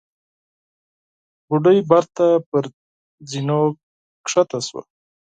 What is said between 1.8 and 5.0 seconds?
بېرته پر زينو کښته شوه.